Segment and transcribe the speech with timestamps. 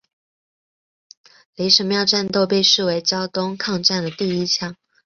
[1.53, 4.75] 雷神庙战斗被视为胶东抗战的第一枪。